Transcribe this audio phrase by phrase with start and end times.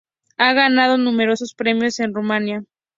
[0.39, 2.63] Ha ganado numerosos premios en Rumania.